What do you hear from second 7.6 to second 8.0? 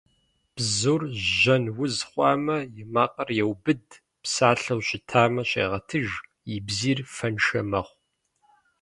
мэхъу.